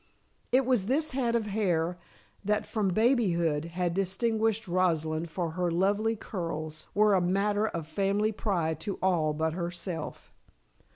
[0.51, 1.95] It was this head of hair
[2.43, 7.85] that from baby hood had distinguished Rosalind, for her "lovely curls" were a matter of
[7.85, 10.33] family pride to all but herself.